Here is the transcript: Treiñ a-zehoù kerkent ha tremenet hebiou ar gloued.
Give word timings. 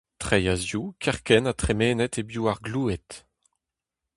Treiñ 0.21 0.47
a-zehoù 0.53 0.85
kerkent 1.03 1.47
ha 1.49 1.53
tremenet 1.61 2.17
hebiou 2.17 2.45
ar 2.51 2.59
gloued. 2.65 3.09